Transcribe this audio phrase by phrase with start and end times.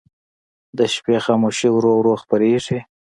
[0.77, 2.79] د شپې خاموشي ورو ورو خپرېږي.